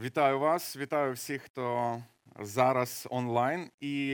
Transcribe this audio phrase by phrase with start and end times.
[0.00, 2.02] Вітаю вас, вітаю всіх, хто
[2.40, 3.70] зараз онлайн.
[3.80, 4.06] І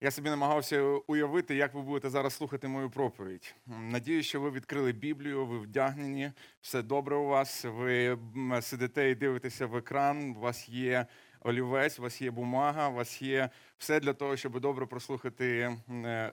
[0.00, 3.54] я собі намагався уявити, як ви будете зараз слухати мою проповідь.
[3.66, 7.64] Надію, що ви відкрили Біблію, ви вдягнені, все добре у вас.
[7.64, 8.18] Ви
[8.60, 10.30] сидите і дивитеся в екран.
[10.30, 11.06] У вас є
[11.40, 15.76] олівець, у вас є бумага, у вас є все для того, щоб добре прослухати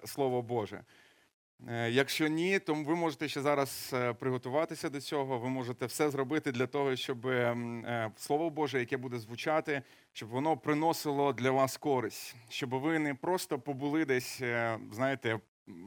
[0.05, 0.83] Слово Боже.
[1.67, 5.39] Е, якщо ні, то ви можете ще зараз е, приготуватися до цього.
[5.39, 9.81] Ви можете все зробити для того, щоб е, слово Боже, яке буде звучати,
[10.13, 14.41] щоб воно приносило для вас користь, щоб ви не просто побули десь,
[14.91, 15.39] знаєте,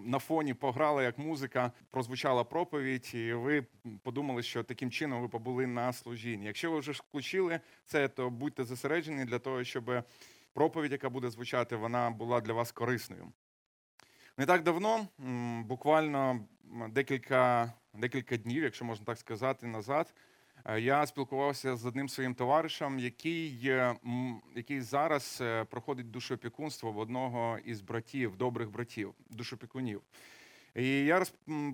[0.05, 3.66] на фоні пограли як музика, прозвучала проповідь, і ви
[4.02, 6.47] подумали, що таким чином ви побули на служінні.
[6.47, 10.05] Якщо ви вже включили це, то будьте зосереджені для того, щоб
[10.52, 13.33] проповідь, яка буде звучати, вона була для вас корисною.
[14.39, 15.09] Не так давно,
[15.66, 16.41] буквально
[16.89, 20.15] декілька декілька днів, якщо можна так сказати, назад,
[20.65, 23.70] е, я спілкувався з одним своїм товаришем, який
[24.56, 30.03] який зараз е, проходить душоопікунство в одного із братів, добрих братів, душопікунів.
[30.75, 31.25] І я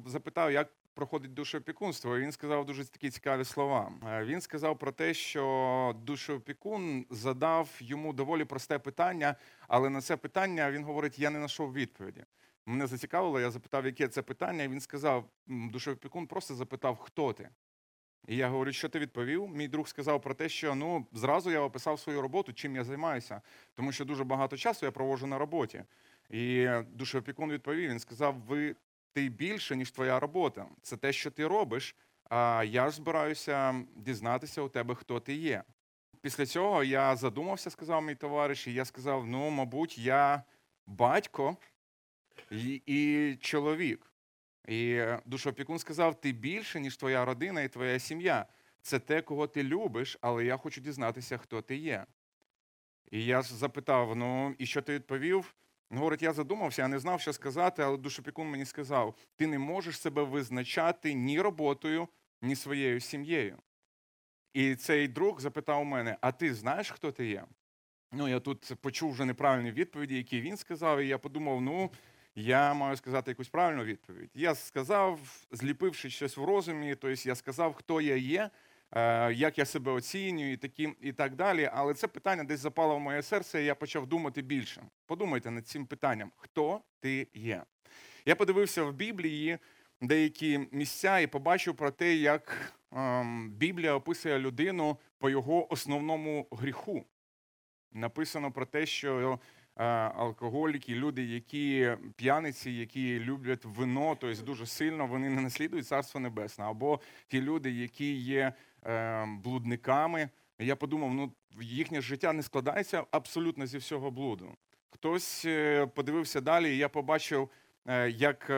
[0.07, 3.93] запитав, як проходить душоопікунство, і він сказав дуже такі цікаві слова.
[4.09, 9.37] Е, він сказав про те, що душоопікун задав йому доволі просте питання,
[9.69, 12.25] але на це питання він говорить: я не знайшов відповіді.
[12.67, 17.49] Мене зацікавило, я запитав, яке це питання, він сказав: душовий просто запитав, хто ти.
[18.29, 19.49] І я говорю, що ти відповів?
[19.49, 23.41] Мій друг сказав про те, що ну зразу я описав свою роботу, чим я займаюся,
[23.75, 25.85] тому що дуже багато часу я проводжу на роботі.
[26.31, 28.77] І душоопікун відповів: він сказав: Ви
[29.17, 30.67] ти більше, ніж твоя робота.
[30.83, 31.97] Це те, що ти робиш.
[32.31, 35.63] А я ж збираюся дізнатися у тебе, хто ти є.
[36.21, 40.43] Після цього я задумався, сказав мій товариш, і я сказав: ну, мабуть, я
[40.87, 41.57] батько
[42.51, 44.13] і, і чоловік.
[44.69, 48.47] І душопікун сказав: ти більше, ніж твоя родина і твоя сім'я.
[48.83, 52.07] Це те, кого ти любиш, але я хочу дізнатися, хто ти є.
[53.11, 55.55] І я запитав: ну, і що ти відповів?
[55.91, 60.01] Говорить, я задумався, я не знав, що сказати, але душопікун мені сказав: ти не можеш
[60.01, 62.09] себе визначати ні роботою,
[62.43, 63.59] ні своєю сім'єю.
[64.55, 67.45] І цей друг запитав у мене: а ти знаєш, хто ти є?
[68.13, 71.91] Ну, я тут почув вже неправильні відповіді, які він сказав, і я подумав, ну
[72.35, 74.31] я маю сказати якусь правильну відповідь.
[74.35, 78.51] Я сказав, зліпивши щось в розумі, тобто я сказав, хто я є,
[79.33, 81.71] як я себе оцінюю, і такі, і так далі.
[81.73, 84.83] Але це питання десь запало в моє серце, і я почав думати більше.
[85.07, 87.63] Подумайте над цим питанням: хто ти є?
[88.27, 89.59] Я подивився в Біблії
[90.01, 97.05] деякі місця і побачив про те, як ем, Біблія описує людину по його основному гріху.
[97.93, 99.39] Написано про те, що
[99.79, 106.21] Е, алкоголіки, люди, які п'яниці, які люблять вино, тобто дуже сильно вони не наслідують царство
[106.21, 108.53] небесне, або ті люди, які є е,
[109.27, 110.29] блудниками.
[110.59, 114.57] Я подумав, ну їхнє життя не складається абсолютно зі всього блуду.
[114.91, 117.51] Хтось е, подивився далі, і я побачив,
[118.09, 118.51] як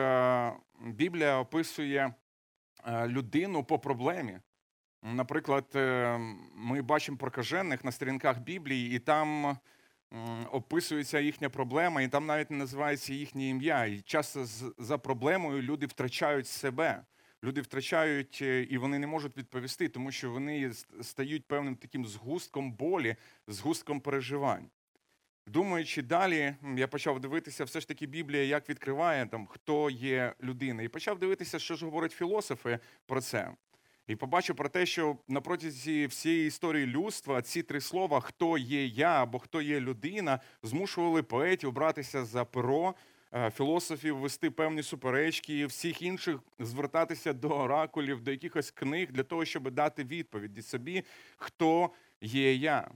[0.85, 2.13] Біблія описує
[3.07, 4.39] людину по проблемі.
[5.03, 5.65] Наприклад,
[6.55, 9.57] ми бачимо прокажених на сторінках Біблії, і там
[10.51, 13.85] описується їхня проблема, і там навіть не називається їхнє ім'я.
[13.85, 14.45] І часто
[14.77, 17.03] за проблемою люди втрачають себе.
[17.43, 22.71] Люди втрачають е, і вони не можуть відповісти, тому що вони стають певним таким згустком
[22.71, 23.15] болі,
[23.47, 24.69] згустком переживань.
[25.47, 30.83] Думаючи далі, я почав дивитися, все ж таки Біблія як відкриває там, хто є людина,
[30.83, 33.51] і почав дивитися, що ж говорять філософи про це.
[34.07, 38.85] І побачив про те, що на протязі всієї історії людства ці три слова хто є
[38.85, 42.95] я або хто є людина, змушували поетів братися за перо,
[43.53, 49.45] філософів вести певні суперечки, і всіх інших звертатися до оракулів, до якихось книг для того,
[49.45, 51.03] щоб дати відповіді собі,
[51.37, 51.89] хто
[52.21, 52.91] є я.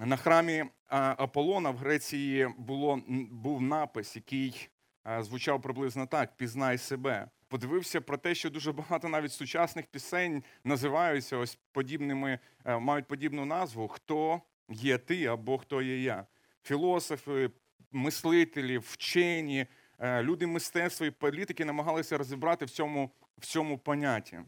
[0.00, 4.68] На храмі е, Аполлона в Греції було був напис, який
[5.06, 10.44] е, звучав приблизно так: Пізнай себе подивився про те, що дуже багато навіть сучасних пісень
[10.64, 16.26] називаються ось подібними, е, мають подібну назву Хто є ти або хто є я.
[16.62, 17.50] Філософи,
[17.92, 19.66] мислителі, вчені,
[19.98, 24.38] е, люди мистецтва і політики намагалися розібрати в цьому в цьому понятті.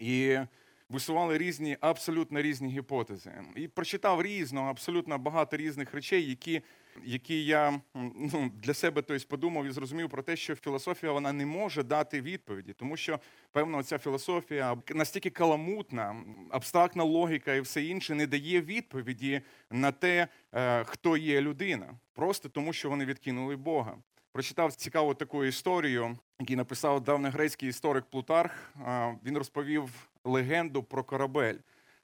[0.00, 0.38] І
[0.88, 3.32] висували різні, абсолютно різні гіпотези.
[3.56, 6.62] І прочитав різного, абсолютно багато різних речей, які
[7.04, 11.46] які я ну, для себе тобто, подумав і зрозумів про те, що філософія вона не
[11.46, 13.20] може дати відповіді, тому що
[13.52, 16.16] певно ця філософія настільки каламутна,
[16.50, 22.48] абстрактна логіка і все інше не дає відповіді на те, е, хто є людина, просто
[22.48, 23.96] тому, що вони відкинули Бога.
[24.32, 28.72] Прочитав цікаву таку історію, який написав давньогрецький історик Плутарх.
[29.24, 31.56] Він розповів легенду про корабель.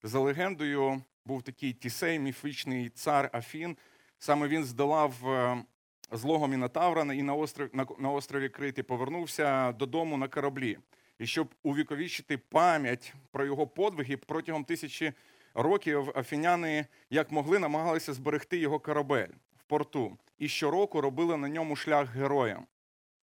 [0.02, 3.76] За легендою, був такий Тісей, міфічний цар Афін.
[4.18, 5.64] Саме він здолав е,
[6.12, 10.78] злого Мінотавра і на острові, на, на острові Криті повернувся додому на кораблі.
[11.18, 15.12] І щоб увіковічити пам'ять про його подвиги протягом тисячі
[15.54, 20.18] років афіняни як могли намагалися зберегти його корабель в порту.
[20.38, 22.66] І щороку робили на ньому шлях героям.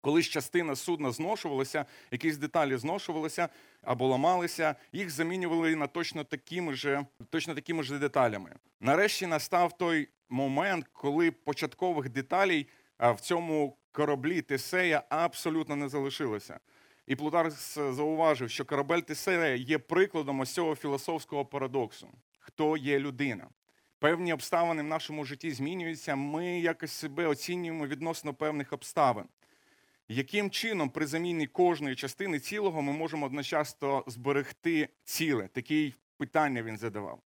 [0.00, 3.48] Коли частина судна зношувалася, якісь деталі зношувалися
[3.82, 8.54] або ламалися, їх замінювали на точно такими ж, точно такими ж деталями.
[8.80, 16.60] Нарешті настав той момент, коли початкових деталей в цьому кораблі Тесея абсолютно не залишилося.
[17.06, 22.08] І Плутарс зауважив, що корабель Тесея є прикладом ось цього філософського парадоксу.
[22.38, 23.48] Хто є людина?
[23.98, 26.16] Певні обставини в нашому житті змінюються.
[26.16, 29.24] Ми якось себе оцінюємо відносно певних обставин.
[30.08, 35.48] Яким чином при заміні кожної частини цілого ми можемо одночасно зберегти ціле?
[35.48, 37.22] Такі питання він задавав.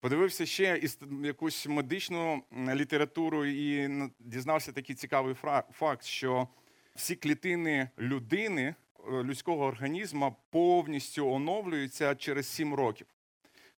[0.00, 0.80] Подивився ще
[1.22, 2.42] якусь медичну
[2.74, 5.34] літературу і дізнався такий цікавий
[5.72, 6.48] факт, що
[6.94, 13.06] всі клітини людини, е, людського організму повністю оновлюються через 7 років.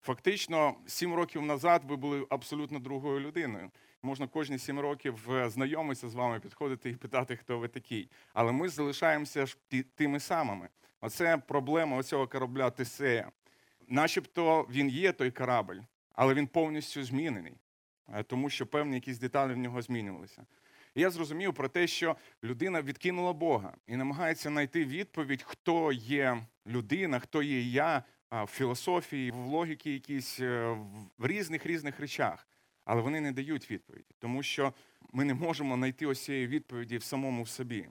[0.01, 3.71] Фактично, 7 років назад ви були абсолютно другою людиною.
[4.03, 8.09] Можна кожні 7 років е, знайомитися з вами, підходити і питати, хто ви такий.
[8.33, 9.57] Але ми залишаємося ж
[9.95, 10.69] тими самими.
[11.01, 13.31] Оце проблема оцього корабля Тесея.
[13.87, 15.79] Начебто він є той корабль,
[16.13, 17.53] але він повністю змінений,
[18.13, 20.45] е, тому що певні якісь деталі в нього змінювалися.
[20.95, 26.45] І я зрозумів про те, що людина відкинула Бога і намагається знайти відповідь, хто є
[26.67, 30.77] людина, хто є я в філософії, в логіки, якісь е,
[31.17, 32.47] в різних різних речах.
[32.85, 34.73] Але вони не дають відповіді, тому що
[35.13, 37.87] ми не можемо знайти ось цієї відповіді в самому собі.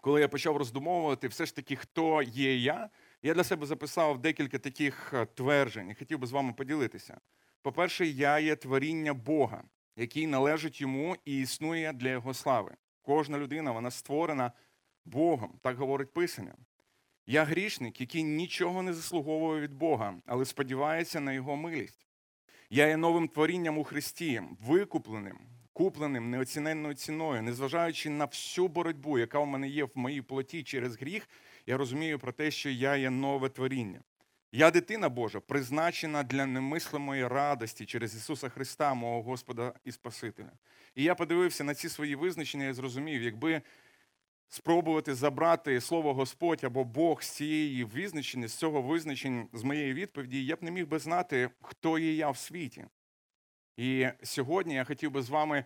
[0.00, 2.88] Коли я почав роздумовувати, все ж таки, хто є я,
[3.22, 7.20] я для себе записав декілька таких е, тверджень і хотів би з вами поділитися.
[7.62, 9.64] По-перше, я є творіння Бога,
[9.96, 12.76] який належить йому і існує для його слави.
[13.02, 14.52] Кожна людина вона створена
[15.04, 16.54] Богом, так говорить Писання.
[17.26, 22.06] Я грішник, який нічого не заслуговує від Бога, але сподівається на його милість.
[22.70, 25.38] Я є новим творінням у Христі, викупленим,
[25.72, 30.96] купленим неоціненною ціною, незважаючи на всю боротьбу, яка у мене є в моїй плоті через
[30.96, 31.28] гріх,
[31.68, 34.00] я розумію про те, що я є нове творіння.
[34.52, 40.52] Я дитина Божа, призначена для немислимої радості через Ісуса Христа, мого Господа і Спасителя.
[40.94, 43.62] І я подивився на ці свої визначення і зрозумів, якби
[44.48, 50.44] спробувати забрати слово Господь або Бог з цієї визначення, з цього визначення, з моєї відповіді,
[50.44, 52.84] я б не міг би знати, хто є я в світі.
[53.76, 55.64] І сьогодні я хотів би з вами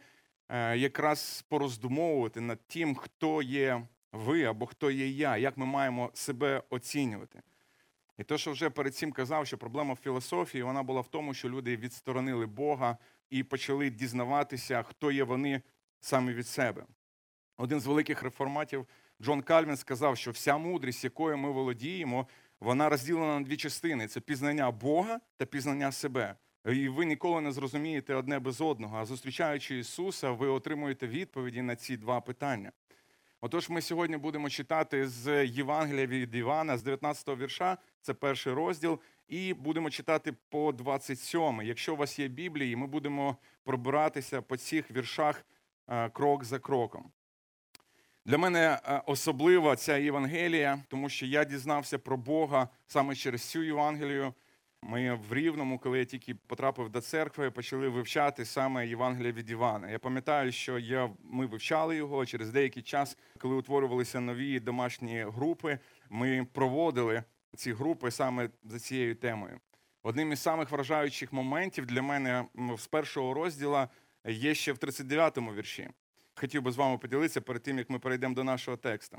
[0.48, 6.10] е, якраз пороздумовувати над тим, хто є ви або хто є я, як ми маємо
[6.14, 7.42] себе оцінювати.
[8.18, 11.34] І те, що вже перед цим казав, що проблема в філософії вона була в тому,
[11.34, 12.98] що люди відсторонили Бога
[13.30, 15.62] і почали дізнаватися, хто є вони
[16.00, 16.84] саме від себе.
[17.56, 18.86] Один з великих реформатів
[19.22, 22.26] Джон Кальвін сказав, що вся мудрість, якою ми володіємо,
[22.60, 26.36] вона розділена на дві частини: це пізнання Бога та пізнання себе.
[26.66, 28.98] І ви ніколи не зрозумієте одне без одного.
[28.98, 32.72] А зустрічаючи Ісуса, ви отримуєте відповіді на ці два питання.
[33.44, 38.98] Отож, ми сьогодні будемо читати з Євангелія від Івана, з 19-го вірша, це перший розділ,
[39.28, 44.90] і будемо читати по 27 Якщо у вас є Біблії, ми будемо пробиратися по цих
[44.90, 45.46] віршах
[45.88, 47.10] е, крок за кроком.
[48.24, 53.62] Для мене е, особлива ця Євангелія, тому що я дізнався про Бога саме через цю
[53.62, 54.34] Євангелію.
[54.82, 59.90] Ми в Рівному, коли я тільки потрапив до церкви, почали вивчати саме Євангелія від Івана.
[59.90, 65.78] Я пам'ятаю, що я, ми вивчали його через деякий час, коли утворювалися нові домашні групи.
[66.10, 67.24] Ми проводили
[67.56, 69.60] ці групи саме за цією темою.
[70.02, 72.44] Одним із самих вражаючих моментів для мене
[72.78, 73.86] з першого розділу
[74.24, 75.90] є ще в 39-му вірші
[76.34, 79.18] хотів би з вами поділитися перед тим, як ми перейдемо до нашого тексту.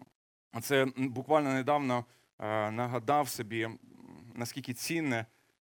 [0.61, 2.05] Це буквально недавно
[2.39, 3.69] е, нагадав собі,
[4.35, 5.25] наскільки цінне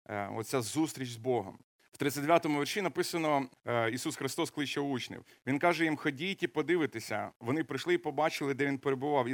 [0.09, 1.59] оця зустріч з Богом.
[1.91, 5.25] В 39-му вірші написано: е, Ісус Христос кличе учнів.
[5.47, 7.31] Він каже їм: ходіть і подивитися.
[7.39, 9.27] Вони прийшли і побачили, де він перебував,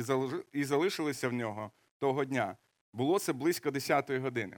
[0.53, 2.57] і залишилися в нього того дня.
[2.93, 4.57] Було це близько 10-ї години.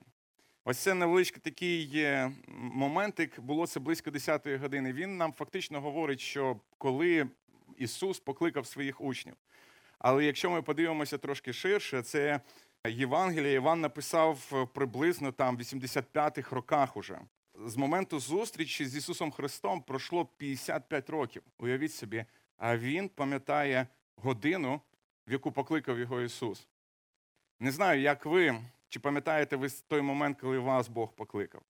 [0.66, 2.06] Ось це невеличкий такий
[2.48, 4.94] моментик, було це близько 10-ї години.
[4.94, 7.28] Він нам фактично говорить, що коли
[7.78, 9.36] Ісус покликав своїх учнів.
[10.00, 12.40] Але якщо ми подивимося трошки ширше, це
[12.90, 17.20] Євангеліє Іван написав приблизно там в 85-х роках уже.
[17.66, 21.44] З моменту зустрічі з Ісусом Христом пройшло 55 років.
[21.58, 22.26] Уявіть собі,
[22.58, 24.82] а Він пам'ятає годину,
[25.28, 26.68] в яку покликав його Ісус.
[27.60, 28.56] Не знаю, як ви
[28.90, 31.62] Чи пам'ятаєте ви той момент, коли вас Бог покликав?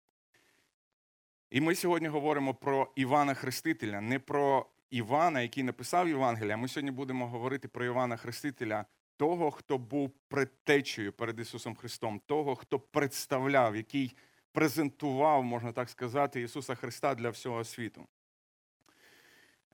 [1.49, 6.57] І ми сьогодні говоримо про Івана Хрестителя, не про Івана, який написав Євангелія.
[6.57, 8.85] Ми сьогодні будемо говорити про Івана Хрестителя,
[9.23, 14.15] того, хто був предтечею перед Ісусом Христом, того, хто представляв, який
[14.51, 18.07] презентував, можна так сказати, Ісуса Христа для всього світу.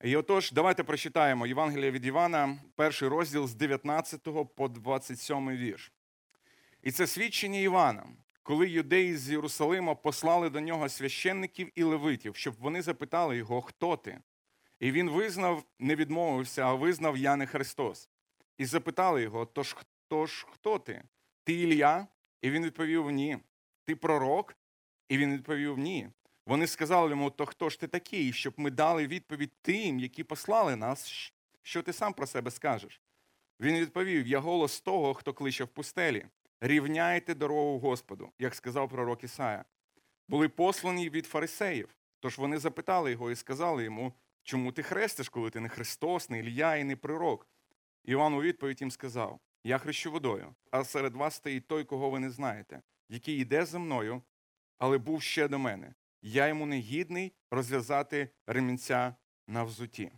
[0.02, 5.92] І отож, давайте прочитаємо Євангелія від Івана, перший розділ з 19 по 27 вірш.
[6.82, 8.04] І це свідчення Івана,
[8.44, 13.98] коли юдеї з Єрусалима послали до нього священників і левитів, щоб вони запитали його, хто
[13.98, 14.20] ти?
[14.80, 18.10] І він визнав, не відмовився, а визнав Я не Христос.
[18.60, 21.04] І запитали його: Тож хто ж хто ти?
[21.44, 22.08] Ти Ілля?
[22.42, 23.38] І він відповів ні.
[23.86, 24.56] Ти пророк?
[25.10, 26.10] І він відповів ні.
[26.46, 30.76] Вони сказали йому, то хто ж ти такий, щоб ми дали відповідь тим, які послали
[30.76, 33.02] нас, що ти сам про себе скажеш?
[33.60, 36.26] Він відповів: Я голос того, хто кличе в пустелі.
[36.62, 39.66] Рівняйте дорогу Господу, як сказав пророк Ісая.
[40.28, 41.96] Були послані від фарисеїв.
[42.20, 44.14] Тож вони запитали його і сказали йому,
[44.44, 47.48] чому ти хрестиш, коли ти не Христос, не Ілля і не пророк?
[48.06, 52.20] Іван у відповідь їм сказав: Я хрещу водою, а серед вас стоїть той, кого ви
[52.20, 54.22] не знаєте, який йде за мною,
[54.78, 55.94] але був ще до мене.
[56.22, 59.16] Я йому не гідний розв'язати ремінця
[59.48, 60.12] на взуті.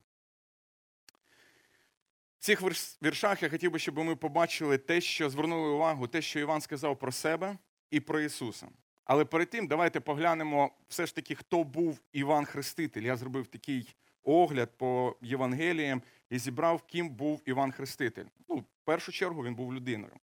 [2.39, 2.61] В цих
[3.03, 7.00] віршах я хотів би, щоб ми побачили те, що звернули увагу, те, що Іван сказав
[7.00, 7.57] про себе
[7.91, 8.69] і про Ісуса.
[9.03, 13.01] Але перед тим давайте поглянемо все ж таки, хто був Іван Хреститель.
[13.01, 18.25] Я зробив такий огляд по Євангеліям і зібрав, ким був Іван Хреститель.
[18.49, 20.13] Ну, в першу чергу він був людиною.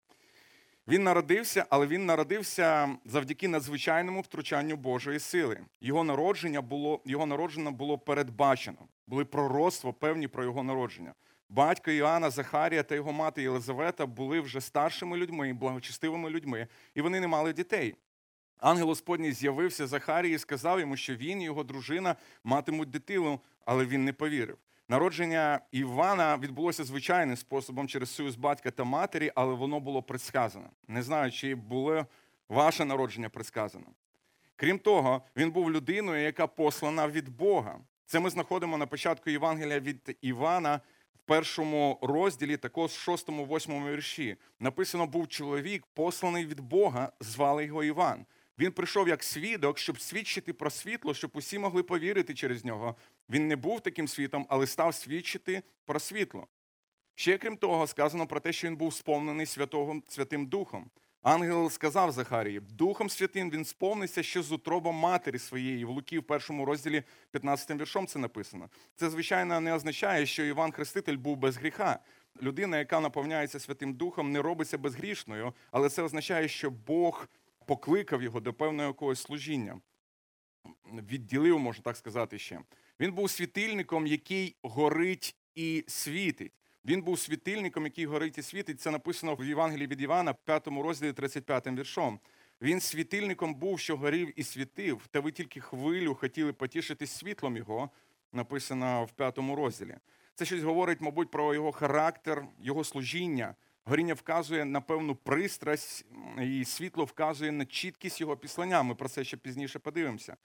[0.88, 5.60] Він народився, але він народився завдяки надзвичайному втручанню Божої сили.
[5.80, 8.78] Його народження було його народження було передбачено.
[9.06, 11.14] Були пророцтва певні про його народження.
[11.48, 17.20] Батько Іоанна, Захарія та його мати Єлизавета були вже старшими людьми, благочестивими людьми, і вони
[17.20, 17.94] не мали дітей.
[18.58, 23.84] Ангел Господній з'явився Захарії і сказав йому, що він і його дружина матимуть дитину, але
[23.86, 24.58] він не повірив.
[24.88, 30.70] Народження Івана відбулося звичайним способом через союз батька та матері, але воно було предсказано.
[30.88, 32.06] Не знаю, чи було
[32.48, 33.86] ваше народження предсказано.
[34.56, 37.78] Крім того, він був людиною, яка послана від Бога.
[38.06, 40.80] Це ми знаходимо на початку Євангелія від Івана
[41.14, 44.36] в першому розділі, також в шостому, восьмому вірші.
[44.60, 48.26] Написано: був чоловік, посланий від Бога, звали його Іван.
[48.58, 52.96] Він прийшов як свідок, щоб свідчити про світло, щоб усі могли повірити через нього.
[53.30, 56.46] Він не був таким світом, але став свідчити про світло.
[57.14, 60.90] Ще крім того, сказано про те, що він був сповнений Святого, Святим Духом.
[61.22, 65.84] Ангел сказав Захарії, Духом Святим він сповнився ще з утробом матері своєї.
[65.84, 68.68] В Луки в першому розділі 15 віршом це написано.
[68.96, 71.98] Це, звичайно, не означає, що Іван Хреститель був без гріха.
[72.42, 77.28] Людина, яка наповняється Святим Духом, не робиться безгрішною, але це означає, що Бог
[77.68, 79.80] покликав його до певного якогось служіння.
[80.92, 82.60] Відділив, можна так сказати, ще.
[83.00, 86.52] Він був світильником, який горить і світить.
[86.84, 88.80] Він був світильником, який горить і світить.
[88.80, 92.20] Це написано в Євангелії від Івана, 5 розділі 35 віршом.
[92.62, 97.90] Він світильником був, що горів і світив, та ви тільки хвилю хотіли потішитись світлом його,
[98.32, 99.96] написано в п'ятому розділі.
[100.34, 103.54] Це щось говорить, мабуть, про його характер, його служіння.
[103.88, 106.07] Горіння вказує на певну пристрасть,
[106.42, 108.83] і світло вказує на чіткість його післання.
[108.83, 110.37] Ми про це ще пізніше подивимося.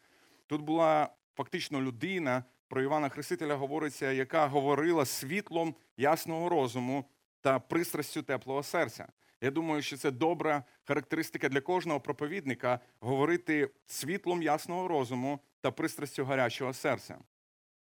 [0.47, 7.05] Тут була фактично людина, про Івана Хрестителя говориться, яка говорила світлом ясного розуму
[7.41, 9.07] та пристрастю теплого серця.
[9.41, 16.25] Я думаю, що це добра характеристика для кожного проповідника говорити світлом ясного розуму та пристрастю
[16.25, 17.17] гарячого серця.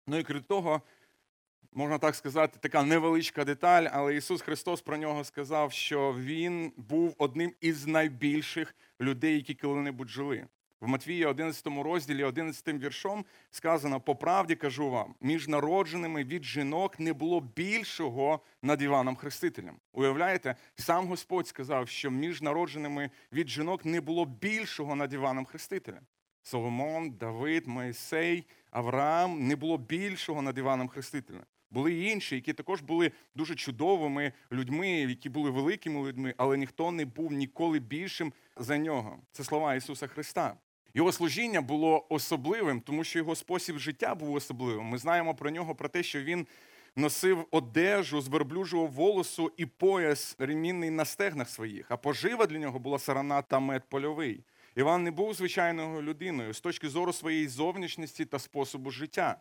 [0.06, 0.82] Ну і крім того,
[1.72, 7.14] можна так сказати, така невеличка деталь, але Ісус Христос про нього сказав, що Він був
[7.18, 10.46] одним із найбільших людей, які коли-небудь жили.
[10.80, 17.00] В Матвія 11 розділі, 11 віршом сказано: по правді кажу вам, між народженими від жінок
[17.00, 19.76] не було більшого над Іваном Хрестителем.
[19.92, 26.02] Уявляєте, сам Господь сказав, що між народженими від жінок не було більшого над Іваном Хрестителем.
[26.42, 31.44] Соломон, Давид, Моїсей, Авраам не було більшого над Іваном Хрестителем.
[31.70, 36.90] Були й інші, які також були дуже чудовими людьми, які були великими людьми, але ніхто
[36.90, 39.18] не був ніколи більшим за нього.
[39.32, 40.56] Це слова Ісуса Христа.
[40.94, 44.84] Його служіння було особливим, тому що його спосіб життя був особливим.
[44.84, 46.46] Ми знаємо про нього, про те, що він
[46.96, 52.78] носив одежу з верблюжого волосу і пояс ремінний на стегнах своїх, а пожива для нього
[52.78, 54.44] була сарана та мед польовий.
[54.76, 59.36] Іван не був звичайною людиною з точки зору своєї зовнішності та способу життя.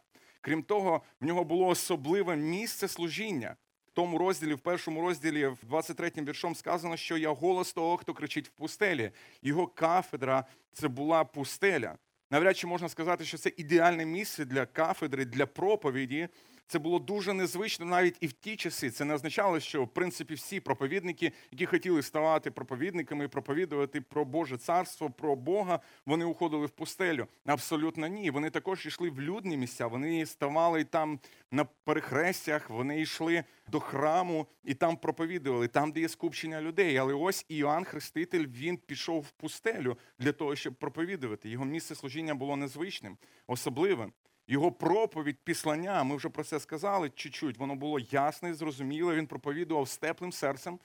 [0.47, 3.55] Крім того, в нього було особливе місце служіння.
[3.87, 8.13] В тому розділі, в першому розділі, в 23-м віршом сказано, що я голос того, хто
[8.13, 9.11] кричить в пустелі.
[9.41, 11.97] Його кафедра це була пустеля.
[12.31, 16.29] Навряд чи можна сказати, що це ідеальне місце для кафедри, для проповіді.
[16.67, 18.91] Це було дуже незвично навіть і в ті часи.
[18.91, 24.57] Це не означало, що в принципі всі проповідники, які хотіли ставати проповідниками, проповідувати про Боже
[24.57, 27.27] царство, про Бога, вони уходили в пустелю.
[27.45, 28.31] Абсолютно ні.
[28.31, 29.87] Вони також йшли в людні місця.
[29.87, 31.19] Вони ставали там
[31.51, 36.97] на перехрестях, вони йшли до храму і там проповідували, там, де є скупчення людей.
[36.97, 41.49] Але ось Іоанн Хреститель він пішов в пустелю для того, щоб проповідувати.
[41.49, 44.13] Його місце служіння було незвичним, особливим.
[44.49, 49.15] Його проповідь, післання, ми вже про це сказали чуть-чуть, воно було ясне, зрозуміле.
[49.15, 50.79] Він проповідував з теплим серцем.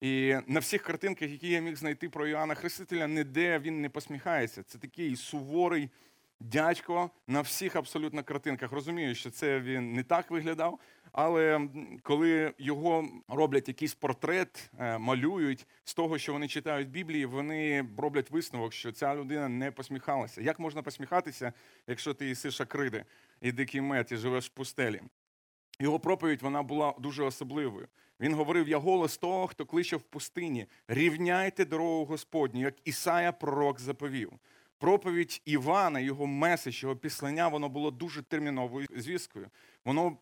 [0.00, 4.62] І на всіх картинках, які я міг знайти про Йоанна Хрестителя, ніде він не посміхається.
[4.62, 5.90] Це такий суворий
[6.40, 8.72] дядько на всіх абсолютно картинках.
[8.72, 10.78] Розумію, що це він не так виглядав.
[11.12, 11.68] Але
[12.02, 18.30] коли його роблять якийсь портрет, е, малюють з того, що вони читають Біблії, вони роблять
[18.30, 20.42] висновок, що ця людина не посміхалася.
[20.42, 21.52] Як можна посміхатися,
[21.86, 23.04] якщо ти їсиш акриди
[23.40, 25.00] і дикий мед, і живеш в пустелі?
[25.80, 27.88] Його проповідь вона була дуже особливою.
[28.20, 33.80] Він говорив: Я голос того, хто кличе в пустині, рівняйте дорогу Господню, як Ісая пророк
[33.80, 34.32] заповів.
[34.78, 39.50] Проповідь Івана, його меседж, його післання, воно було дуже терміновою звісткою.
[39.84, 40.16] Воно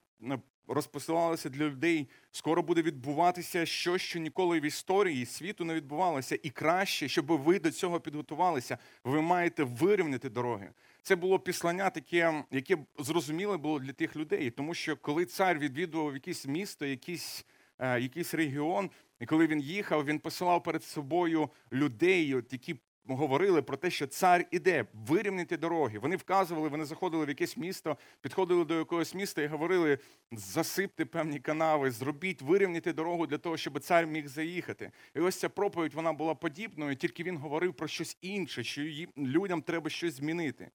[0.69, 2.09] розпосилалося для людей.
[2.31, 6.39] Скоро буде відбуватися щось, що ніколи в історії світу не відбувалося.
[6.43, 10.71] І краще, щоб ви до цього підготувалися, ви маєте вирівняти дороги.
[11.03, 16.15] Це було післання, таке, яке зрозуміле було для тих людей, тому що коли цар відвідував
[16.15, 17.47] якесь місто, якийсь,
[17.79, 22.77] е, якийсь регіон, і коли він їхав, він посилав перед собою людей, які
[23.17, 25.99] говорили про те, що цар іде, вирівняйте дороги.
[25.99, 29.99] Вони вказували, вони заходили в якесь місто, підходили до якогось міста і говорили:
[30.33, 34.91] засипте певні канави, зробіть, вирівняйте дорогу для того, щоб цар міг заїхати.
[35.17, 38.83] І ось ця проповідь вона була подібною, тільки він говорив про щось інше, що
[39.17, 40.71] людям треба щось змінити.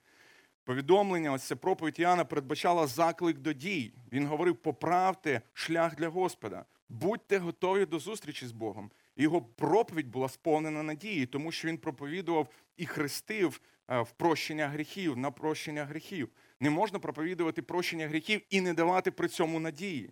[0.64, 3.92] Повідомлення, ось ця проповідь Іоанна передбачала заклик до дій.
[4.12, 8.90] Він говорив: поправте шлях для Господа, будьте готові до зустрічі з Богом.
[9.16, 15.16] Його проповідь була сповнена надії, тому що він проповідував і хрестив е, в прощення гріхів
[15.16, 16.28] на прощення гріхів.
[16.60, 20.10] Не можна проповідувати прощення гріхів і не давати при цьому надії.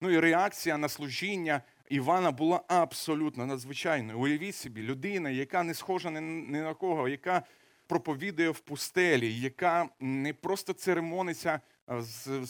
[0.00, 4.18] Ну і реакція на служіння Івана була абсолютно надзвичайною.
[4.18, 7.42] Уявіть собі, людина, яка не схожа ні на кого, яка
[7.86, 11.60] проповідує в пустелі, яка не просто церемониться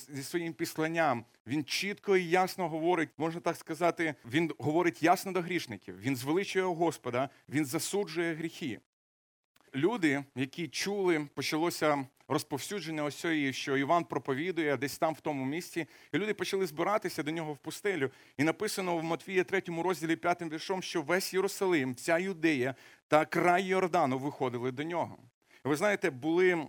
[0.08, 1.24] зі своїм післанням.
[1.46, 6.00] Він чітко і ясно говорить, можна так сказати, він говорить ясно до грішників.
[6.00, 8.80] Він звеличує Господа, він засуджує гріхи.
[9.74, 15.86] Люди, які чули, почалося розповсюдження ось цієї, що Іван проповідує десь там в тому місці,
[16.12, 18.10] і люди почали збиратися до нього в пустелю.
[18.36, 22.74] І написано в Матвія 3 розділі 5 віршом, що весь Єрусалим, вся юдея
[23.08, 25.18] та край Йордану виходили до нього.
[25.64, 26.66] ви знаєте, були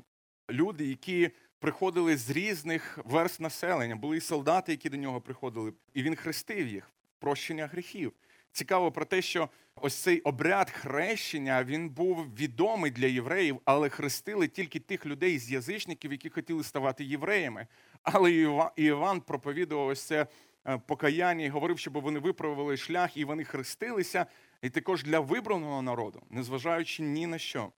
[0.49, 3.96] люди, які приходили з різних верст населення.
[3.96, 8.13] Були і солдати, які до нього приходили, і він хрестив їх прощення гріхів.
[8.52, 14.48] Цікаво про те, що ось цей обряд хрещення він був відомий для євреїв, але хрестили
[14.48, 17.67] тільки тих людей з язичників, які хотіли ставати євреями.
[18.04, 18.32] Але
[18.76, 20.28] Іван проповідував ось це
[20.67, 24.26] е, покаяння і говорив, щоб вони виправили шлях і вони хрестилися,
[24.62, 27.72] і також для вибраного народу, незважаючи ні на що.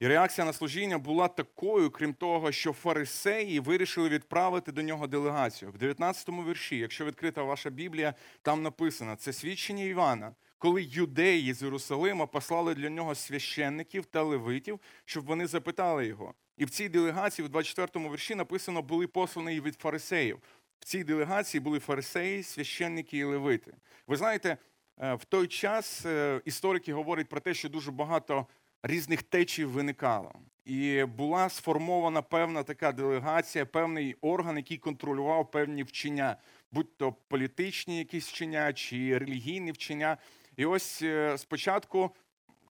[0.00, 5.70] І реакція на служіння була такою, крім того, що фарисеї вирішили відправити до нього делегацію.
[5.70, 11.62] В 19-му вірші, якщо відкрита ваша Біблія, там написано це свідчення Івана, коли юдеї з
[11.62, 16.34] Єрусалима послали для нього священників та левитів, щоб вони запитали його.
[16.56, 20.38] І в цій делегації, в 24-му вірші, написано, були послані від фарисеїв.
[20.78, 23.74] В цій делегації були фарисеї, священники і левити.
[24.06, 24.56] Ви знаєте,
[24.98, 28.46] е, в той час е, історики говорять про те, що дуже багато
[28.82, 30.32] різних течій виникало.
[30.64, 36.36] І була сформована певна така делегація, певний орган, який контролював певні вчення,
[36.72, 40.16] будь то політичні якісь вчення чи релігійні вчення.
[40.56, 42.10] І ось е, спочатку,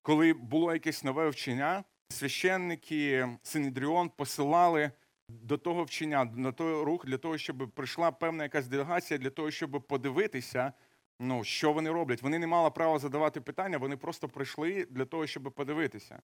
[0.02, 4.90] коли було якесь нове вчення, священники Синедріон посилали
[5.28, 9.50] до того вчення, на той рух для того, щоб прийшла певна якась делегація для того,
[9.50, 10.72] щоб подивитися,
[11.20, 12.22] ну, що вони роблять.
[12.22, 16.22] Вони не мали права задавати питання, вони просто прийшли для того, щоб подивитися.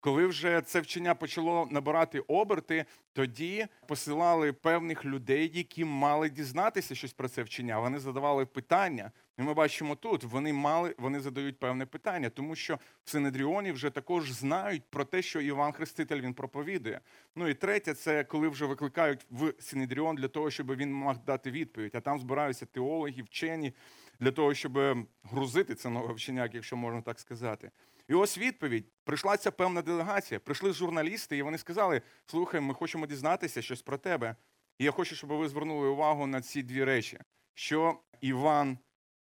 [0.00, 7.12] Коли вже це вчення почало набирати оберти, тоді посилали певних людей, які мали дізнатися щось
[7.12, 7.78] про це вчення.
[7.78, 12.78] Вони задавали питання, І ми бачимо тут, вони мали, вони задають певне питання, тому що
[13.04, 17.00] в Синедріоні вже також знають про те, що Іван Хреститель він проповідує.
[17.36, 21.50] Ну і третє, це коли вже викликають в Синедріон для того, щоб він мав дати
[21.50, 21.94] відповідь.
[21.94, 23.72] А там збираються теологи, вчені
[24.20, 24.78] для того, щоб
[25.22, 27.70] грузити це нове вчення, якщо можна так сказати.
[28.08, 33.06] І ось відповідь: прийшла ця певна делегація, прийшли журналісти, і вони сказали: Слухай, ми хочемо
[33.06, 34.36] дізнатися щось про тебе.
[34.78, 37.18] І я хочу, щоб ви звернули увагу на ці дві речі:
[37.54, 38.78] що Іван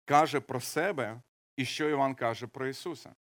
[0.05, 1.21] каже про себе,
[1.57, 3.15] і що Іван каже про Ісуса.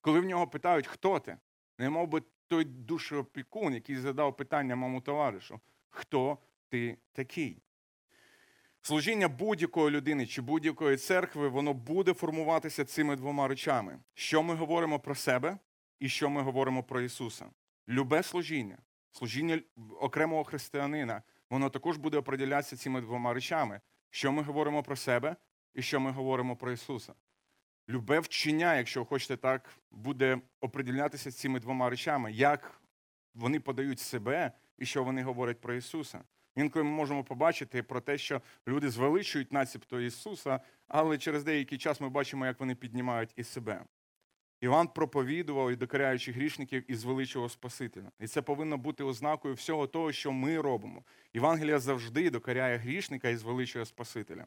[0.00, 1.38] Коли в нього питають, хто ти,
[1.78, 7.62] не мов би той душоопікун, який задав питання моєму товаришу, хто ти такий?
[8.88, 15.00] Служіння будь-якої людини чи будь-якої церкви, воно буде формуватися цими двома речами: що ми говоримо
[15.00, 15.58] про себе
[16.00, 17.46] і що ми говоримо про Ісуса.
[17.88, 18.78] Любе служіння,
[19.12, 19.60] служіння
[20.00, 25.36] окремого християнина, воно також буде оприділятися цими двома речами: що ми говоримо про себе
[25.74, 27.14] і що ми говоримо про Ісуса.
[27.88, 32.82] Любе вчення, якщо хочете так, буде оприділятися цими двома речами, як
[33.34, 36.24] вони подають себе і що вони говорять про Ісуса.
[36.58, 42.00] Інколи ми можемо побачити про те, що люди звеличують начебто Ісуса, але через деякий час
[42.00, 43.84] ми бачимо, як вони піднімають і себе.
[44.60, 48.10] Іван проповідував і докоряючи грішників і звеличував Спасителя.
[48.20, 51.04] І це повинно бути ознакою всього того, що ми робимо.
[51.34, 54.46] Євангелія завжди докоряє грішника і звеличує Спасителя.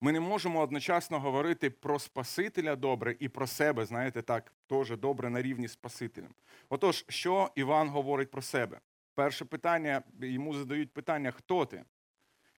[0.00, 5.30] Ми не можемо одночасно говорити про Спасителя добре і про себе, знаєте, так, теж добре
[5.30, 6.34] на рівні з Спасителем.
[6.68, 8.80] Отож, що Іван говорить про себе?
[9.14, 11.84] Перше питання, йому задають питання, хто ти?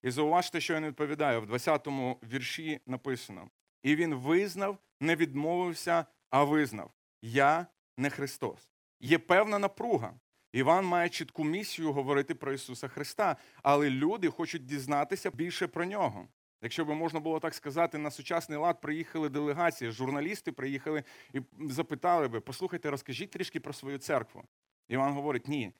[0.03, 3.49] І зауважте, що він відповідає, в 20-му вірші написано:
[3.83, 6.91] І він визнав, не відмовився, а визнав:
[7.21, 8.69] Я не Христос.
[8.99, 10.13] Є певна напруга.
[10.53, 16.27] Іван має чітку місію говорити про Ісуса Христа, але люди хочуть дізнатися більше про нього.
[16.61, 22.27] Якщо би можна було так сказати, на сучасний лад приїхали делегації, журналісти приїхали і запитали
[22.27, 24.43] би, послухайте, розкажіть трішки про свою церкву.
[24.87, 25.73] Іван говорить: ні,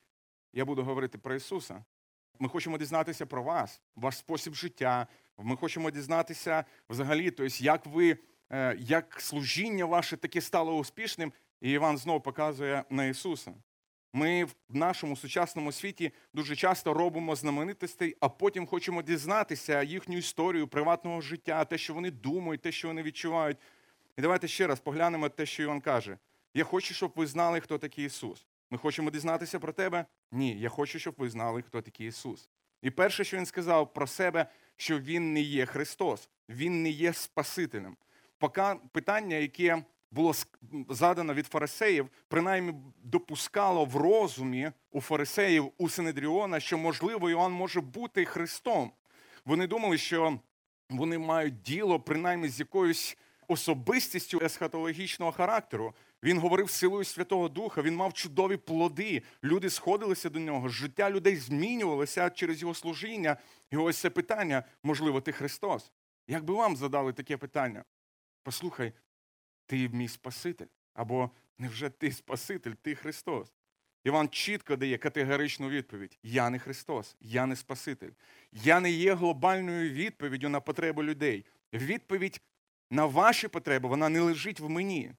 [0.56, 1.84] я буду говорити про Ісуса.
[2.38, 5.06] Ми хочемо дізнатися про вас, ваш спосіб життя.
[5.38, 8.18] Ми хочемо дізнатися взагалі, тобто, як ви,
[8.50, 11.32] е, як служіння ваше таке стало успішним.
[11.60, 13.54] І Іван знову показує на Ісуса.
[14.12, 20.68] Ми в нашому сучасному світі дуже часто робимо знаменитостей, а потім хочемо дізнатися їхню історію
[20.68, 23.58] приватного життя, те, що вони думають, те, що вони відчувають.
[24.18, 26.18] І давайте ще раз поглянемо те, що Іван каже.
[26.54, 28.46] Я хочу, щоб ви знали, хто такий Ісус.
[28.70, 30.06] Ми хочемо дізнатися про тебе?
[30.32, 32.48] Ні, я хочу, щоб ви знали, хто такий Ісус.
[32.82, 37.12] І перше, що він сказав про себе, що Він не є Христос, Він не є
[37.12, 37.96] Спасителем.
[38.38, 40.34] Поки питання, яке було
[40.88, 47.80] задано від фарисеїв, принаймні допускало в розумі у фарисеїв у Синедріона, що, можливо, Іоанн може
[47.80, 48.92] бути Христом.
[49.44, 50.38] Вони думали, що
[50.90, 53.16] вони мають діло принаймні з якоюсь
[53.48, 55.94] особистістю есхатологічного характеру.
[56.22, 59.22] Він говорив силою Святого Духа, він мав чудові плоди.
[59.44, 63.36] Люди сходилися до нього, життя людей змінювалося через його служіння.
[63.70, 65.92] І ось це питання, можливо, ти Христос.
[66.28, 67.84] Як би вам задали таке питання?
[68.42, 68.92] Послухай,
[69.66, 70.66] ти мій Спаситель.
[70.94, 73.52] Або невже ти Спаситель, ти Христос?
[74.04, 78.10] Іван чітко дає категоричну відповідь: Я не Христос, я не Спаситель.
[78.52, 81.44] Я не є глобальною відповіддю на потреби людей.
[81.72, 82.40] Відповідь
[82.90, 85.12] на ваші потреби вона не лежить в мені.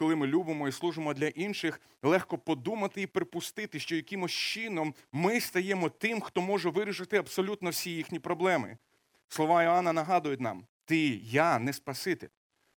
[0.00, 5.40] Коли ми любимо і служимо для інших, легко подумати і припустити, що якимось чином ми
[5.40, 8.76] стаємо тим, хто може вирішити абсолютно всі їхні проблеми.
[9.28, 12.28] Слова Іоанна нагадують нам: ти, я не Спаситель.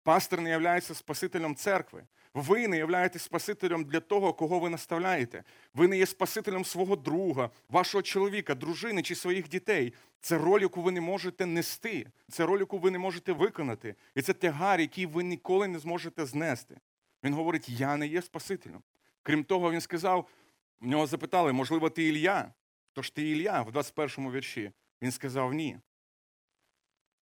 [0.02, 2.04] Пастор не являється Спасителем церкви.
[2.34, 5.44] Ви не являєтесь Спасителем для того, кого ви наставляєте.
[5.74, 9.92] Ви не є Спасителем свого друга, вашого чоловіка, дружини чи своїх дітей.
[10.20, 13.94] Це роль, яку ви не можете нести, це роль, яку ви не можете виконати.
[14.14, 16.80] І це тягар, який ви ніколи не зможете знести.
[17.24, 18.82] Він говорить: Я не є Спасителем.
[19.22, 20.28] Крім того, він сказав:
[20.80, 22.52] в нього запитали, можливо, ти Ілля?
[22.92, 24.72] Тож ти Ілля в 21 му вірші.
[25.02, 25.78] Він сказав ні.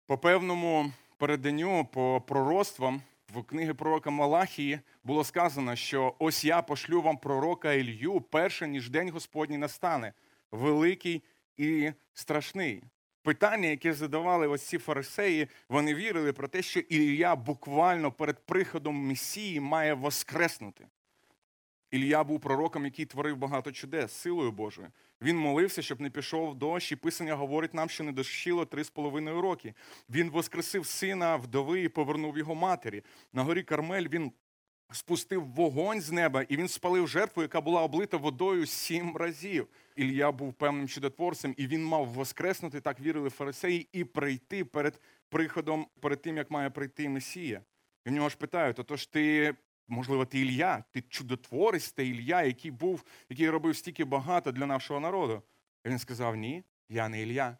[0.07, 3.03] По певному переданню по пророцтвам
[3.35, 8.91] в книги пророка Малахії було сказано, що ось я пошлю вам пророка Ілью, перше, ніж
[8.91, 10.13] день Господній настане,
[10.51, 11.23] великий
[11.57, 12.83] і страшний.
[13.29, 18.95] Питання, яке задавали ось ці фарисеї, вони вірили про те, що Ілля буквально перед приходом
[18.95, 20.87] Месії має воскреснути.
[21.91, 24.89] Ілля був пророком, який творив багато чудес силою Божою.
[25.23, 28.91] Він молився, щоб не пішов дощ, і писання говорить нам, що не дощило три з
[28.91, 29.75] половиною роки.
[30.11, 33.03] Він воскресив сина вдови і повернув його матері.
[33.33, 34.33] На горі Кармель він
[34.93, 39.69] спустив вогонь з неба, і він спалив жертву, яка була облита водою сім разів.
[39.97, 45.87] Ілля був певним чудотворцем, і він мав воскреснути, так вірили фарисеї, і прийти перед приходом
[46.01, 47.63] перед тим, як має прийти Месія.
[48.07, 49.55] І в нього ж питають: отож ти,
[49.89, 55.01] можливо, ти Ілля, ти чудотворець, ти Ілля, який був, який робив стільки багато для нашого
[55.01, 55.43] народу.
[55.85, 57.57] І він сказав: Ні, я не Ілля.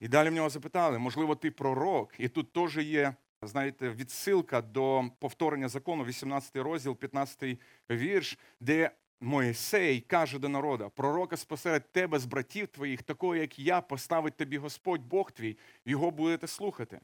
[0.00, 2.14] І далі в нього запитали, можливо, ти пророк.
[2.18, 7.58] І тут теж є, знаєте, відсилка до повторення закону, 18 розділ, 15
[7.90, 13.80] вірш, де Моїсей каже до народа: пророка спосеред тебе з братів твоїх, такого, як я,
[13.80, 17.00] поставить тобі Господь Бог твій, його будете слухати.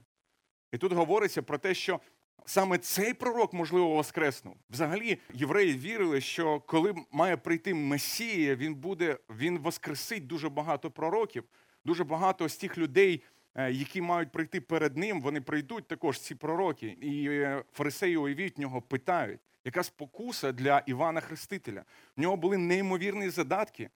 [0.72, 2.00] І тут говориться про те, що
[2.44, 4.56] саме цей пророк, можливо, воскреснув.
[4.70, 11.44] Взагалі, євреї вірили, що коли має прийти Месія, він буде, він воскресить дуже багато пророків,
[11.84, 13.22] дуже багато з тих людей,
[13.56, 16.86] які мають прийти перед ним, вони прийдуть також ці пророки.
[16.86, 21.84] І е, фарисеї уявіть нього питають яка спокуса для Івана Хрестителя.
[22.16, 23.90] В нього були неймовірні задатки.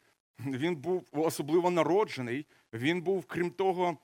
[0.46, 2.46] Він був особливо народжений.
[2.72, 3.98] Він був, крім того,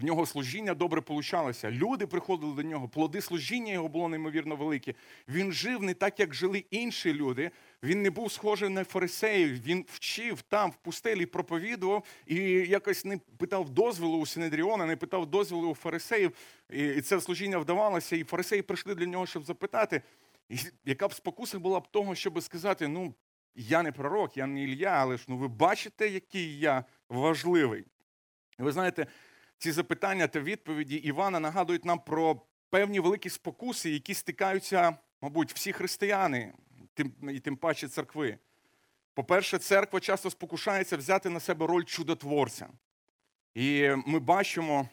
[0.00, 1.70] в нього служіння добре получалося.
[1.70, 4.94] Люди приходили до нього, плоди служіння його було неймовірно велике.
[5.28, 7.50] Він жив не так, як жили інші люди.
[7.82, 9.62] Він не був схожий на фарисеїв.
[9.62, 15.26] Він вчив там, в пустелі, проповідував і якось не питав дозволу у Синедріона, не питав
[15.26, 16.32] дозволу у фарисеїв.
[16.70, 18.16] І це служіння вдавалося.
[18.16, 20.02] І фарисеї прийшли для нього, щоб запитати.
[20.84, 23.14] Яка б спокуса була б того, щоб сказати, ну,
[23.54, 27.84] я не пророк, я не Ілля, але ж ну ви бачите, який я важливий.
[28.58, 29.06] Ви знаєте,
[29.64, 35.72] ці запитання та відповіді Івана нагадують нам про певні великі спокуси, які стикаються, мабуть, всі
[35.72, 36.52] християни,
[37.32, 38.38] і тим паче церкви.
[39.14, 42.68] По-перше, церква часто спокушається взяти на себе роль чудотворця.
[43.54, 44.88] І ми бачимо,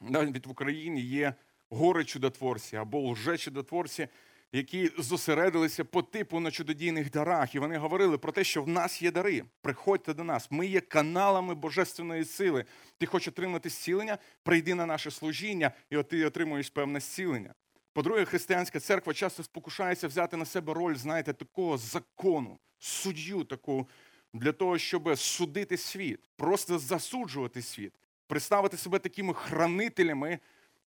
[0.00, 1.34] навіть в Україні є
[1.70, 4.08] гори чудотворці або лже-чудотворці,
[4.52, 9.02] які зосередилися по типу на чудодійних дарах, і вони говорили про те, що в нас
[9.02, 9.44] є дари.
[9.60, 10.48] Приходьте до нас.
[10.50, 12.64] Ми є каналами божественної сили.
[12.98, 17.54] Ти хочеш отримати зцілення, прийди на наше служіння, і от ти отримуєш певне зцілення.
[17.92, 23.88] По-друге, християнська церква часто спокушається взяти на себе роль, знаєте, такого закону, суддю таку,
[24.34, 27.92] для того, щоб судити світ, просто засуджувати світ,
[28.26, 30.38] представити себе такими хранителями,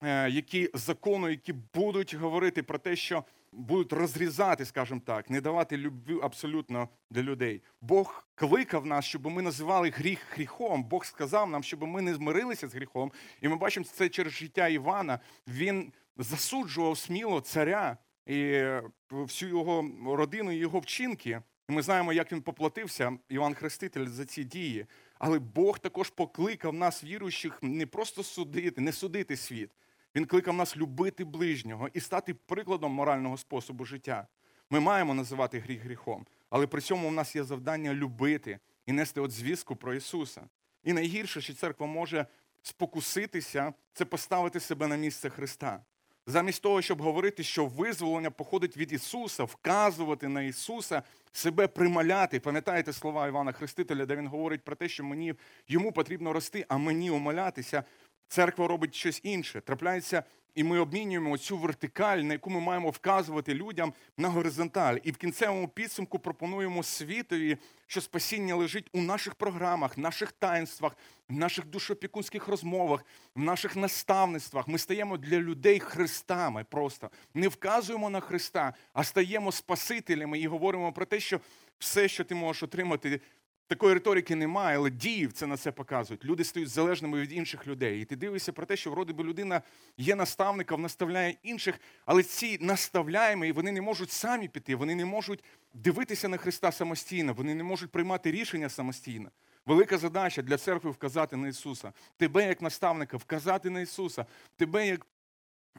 [0.02, 3.24] е, які закону, які будуть говорити про те, що
[3.56, 7.62] будуть розрізати, скажімо так, не давати любві абсолютно для людей.
[7.82, 10.84] Бог кликав нас, щоб ми називали гріх гріхом.
[10.84, 13.12] Бог сказав нам, щоб ми не змирилися з гріхом.
[13.42, 15.20] І ми бачимо це через життя Івана.
[15.48, 18.64] Він засуджував сміло царя і
[19.10, 21.42] всю його родину і його вчинки.
[21.68, 24.86] Ми знаємо, як він поплатився, Іван Хреститель, за ці дії.
[25.20, 29.72] Але Бог також покликав нас, віруючих, не просто судити, не судити світ.
[30.16, 34.28] Він кликав нас любити ближнього і стати прикладом морального способу життя.
[34.70, 39.22] Ми маємо називати гріх гріхом, але при цьому у нас є завдання любити і нести
[39.22, 40.42] от звістку про Ісуса.
[40.84, 42.26] І найгірше, що церква може
[42.62, 45.84] спокуситися, це поставити себе на місце Христа.
[46.28, 52.40] Замість того, щоб говорити, що визволення походить від Ісуса, вказувати на Ісуса, себе прималяти.
[52.40, 55.34] Пам'ятаєте слова Івана Хрестителя, де він говорить про те, що мені
[55.68, 57.84] йому потрібно рости, а мені умолятися.
[58.28, 59.62] Церква робить щось інше.
[59.62, 60.24] Трапляється,
[60.56, 64.98] і ми обмінюємо цю вертикаль, на яку ми маємо вказувати людям на горизонталь.
[65.04, 67.58] І в кінцевому підсумку пропонуємо світові,
[67.88, 70.98] що спасіння лежить у наших програмах, наших таїнствах,
[71.30, 74.68] в наших душопікунських розмовах, в наших наставництвах.
[74.68, 80.94] Ми стаємо для людей христами просто не вказуємо на Христа, а стаємо спасителями і говоримо
[80.94, 81.40] про те, що
[81.80, 83.22] все, що ти можеш отримати
[83.68, 86.26] Такої риторики немає, але дії це на це показують.
[86.26, 88.02] Люди стають залежними від інших людей.
[88.02, 89.62] І ти дивишся про те, що вроде би людина
[89.98, 95.44] є наставником, наставляє інших, але ці наставляємо, вони не можуть самі піти, вони не можуть
[95.74, 99.30] дивитися на Христа самостійно, вони не можуть приймати рішення самостійно.
[99.66, 101.94] Велика задача для церкви вказати на Ісуса.
[102.18, 104.26] Тебе як наставника, вказати на Ісуса,
[104.58, 105.06] тебе як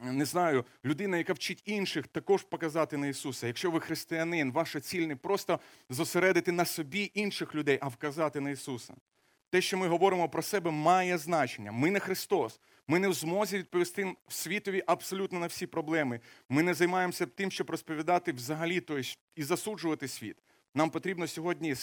[0.02, 3.46] не знаю, людина, яка вчить інших, також показати на Ісуса.
[3.46, 8.50] Якщо ви християнин, ваша ціль не просто зосередити на собі інших людей, а вказати на
[8.50, 8.94] Ісуса.
[9.50, 11.72] Те, що ми говоримо про себе, має значення.
[11.72, 12.60] Ми не Христос.
[12.88, 16.20] Ми не в змозі відповісти світові абсолютно на всі проблеми.
[16.48, 19.02] Ми не займаємося тим, щоб розповідати взагалі тобто,
[19.36, 20.36] і засуджувати світ.
[20.74, 21.74] Нам потрібно сьогодні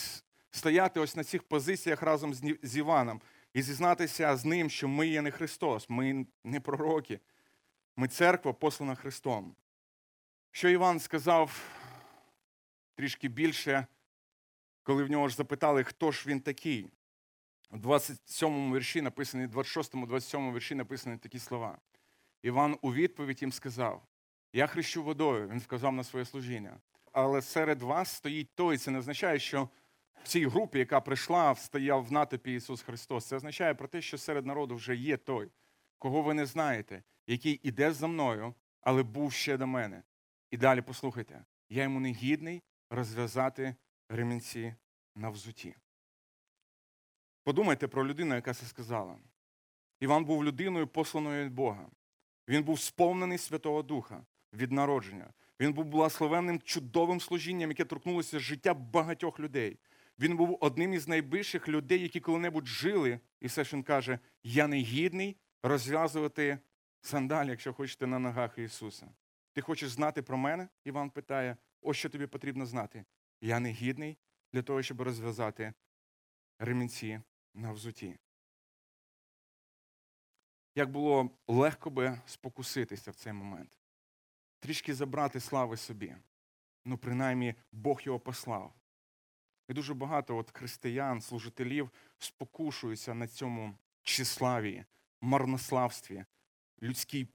[0.51, 3.21] стояти ось на цих позиціях разом з Іваном
[3.53, 7.19] і зізнатися з ним, що ми є не Христос, ми не пророки.
[7.95, 9.55] Ми церква послана Христом.
[10.51, 11.69] Що Іван сказав
[12.95, 13.87] трішки більше,
[14.83, 16.91] коли в нього ж запитали, хто ж він такий.
[17.69, 21.77] У 27 вірші написані, 26-му, 27 вірші написані такі слова.
[22.41, 24.03] Іван у відповідь їм сказав:
[24.53, 26.77] Я хрещу водою, він вказав на своє служіння.
[27.11, 28.77] Але серед вас стоїть той.
[28.77, 29.69] Це не означає, що
[30.23, 33.25] в цій групі, яка прийшла, стояв в натопі Ісус Христос.
[33.25, 35.51] Це означає про те, що серед народу вже є той.
[35.97, 40.03] кого ви не знаєте, який іде за мною, але був ще до мене.
[40.51, 43.75] І далі послухайте, я йому не гідний розв'язати
[44.09, 44.75] ремінці
[45.15, 45.75] на взуті.
[47.43, 49.17] Подумайте про людину, яка це сказала.
[49.99, 51.89] Іван був людиною, посланою від Бога.
[52.47, 55.33] Він був сповнений Святого Духа від народження.
[55.59, 59.79] Він був благословенним чудовим служінням, яке торкнулося життя багатьох людей.
[60.19, 64.67] Він був одним із найбільших людей, які коли-небудь жили, і все ж він каже: Я
[64.67, 66.59] не гідний розв'язувати
[67.03, 69.09] сандалі, якщо хочете, на ногах Ісуса.
[69.53, 70.67] Ти хочеш знати про мене?
[70.83, 73.05] Іван питає, ось що тобі потрібно знати.
[73.41, 74.17] Я не гідний
[74.53, 75.73] для того, щоб розв'язати
[76.59, 77.21] ремінці
[77.53, 78.19] на взуті.
[80.75, 83.79] Як було легко би спокуситися в цей момент,
[84.59, 86.15] трішки забрати слави собі.
[86.85, 88.73] Ну, принаймні, Бог його послав.
[89.69, 94.85] І дуже багато от християн, служителів спокушуються на цьому числаві,
[95.21, 96.25] марнославстві,
[96.83, 97.27] людській,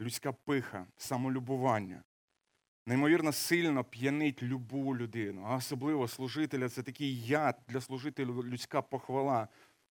[0.00, 2.02] людська пиха, самолюбування.
[2.86, 9.48] Неймовірно сильно п'янить любу людину, а особливо служителя це такий яд для служителя людська похвала.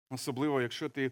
[0.10, 1.12] Особливо, якщо ти,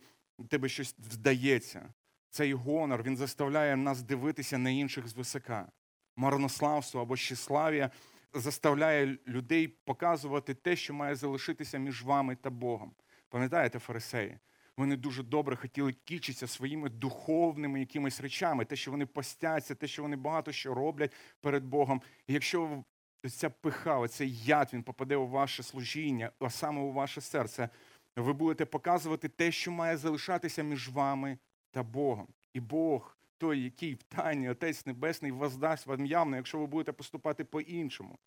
[0.50, 1.94] тебе щось вдається.
[2.30, 5.72] Цей гонор він заставляє нас дивитися на інших звисока.
[6.16, 7.92] Марнославство або щеслав'я
[8.34, 12.94] заставляє людей показувати те, що має залишитися між вами та Богом.
[13.30, 14.40] Пам'ятаєте, фарисеї?
[14.78, 20.02] Вони дуже добре хотіли кічитися своїми духовними якимись речами, те, що вони постяться, те, що
[20.02, 22.02] вони багато що роблять перед Богом.
[22.28, 22.84] І якщо
[23.30, 27.70] ця пиха, оцей яд, він попаде у ваше служіння, а саме у ваше серце,
[28.16, 31.38] ви будете показувати те, що має залишатися між вами
[31.72, 32.28] та Богом.
[32.54, 37.44] І Бог, той, який в тайні, Отець Небесний, воздасть вам явно, якщо ви будете поступати
[37.44, 38.18] по-іншому.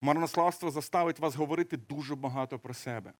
[0.00, 3.12] Марнославство заставить вас говорити дуже багато про себе.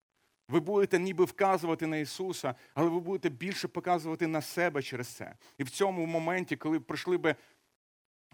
[0.48, 5.34] Ви будете ніби вказувати на Ісуса, але ви будете більше показувати на себе через це.
[5.58, 7.34] І в цьому моменті, коли прийшли би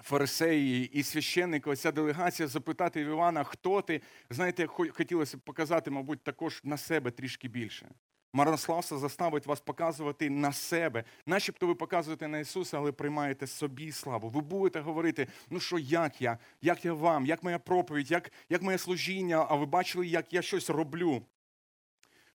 [0.02, 6.60] фарисеї і священники, оця делегація запитати Івана, хто ти, знаєте, хотілося б показати, мабуть, також
[6.64, 7.88] на себе трішки більше.
[8.34, 14.28] Марнославство заставить вас показувати на себе, начебто ви показуєте на Ісуса, але приймаєте собі славу.
[14.28, 18.62] Ви будете говорити, ну що, як я, як я вам, як моя проповідь, як як
[18.62, 21.22] моє служіння, а ви бачили, як я щось роблю.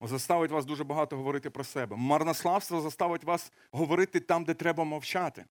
[0.00, 1.96] Заставить вас дуже багато говорити про себе.
[1.96, 5.44] Марнославство заставить вас говорити там, де треба мовчати.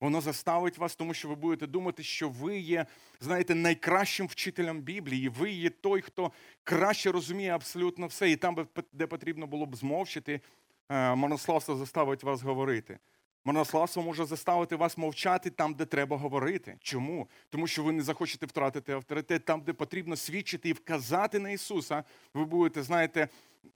[0.00, 2.86] Воно заставить вас, тому що ви будете думати, що ви є,
[3.20, 5.28] знаєте, найкращим вчителем Біблії.
[5.28, 6.32] Ви є той, хто
[6.64, 8.30] краще розуміє абсолютно все.
[8.30, 10.40] І там, де потрібно було б змовчити,
[10.88, 12.98] е, марнославство заставить вас говорити.
[13.44, 16.76] Марнославство може заставити вас мовчати там, де треба говорити.
[16.80, 17.28] Чому?
[17.50, 22.04] Тому що ви не захочете втратити авторитет там, де потрібно свідчити і вказати на Ісуса.
[22.34, 23.28] Ви будете, знаєте,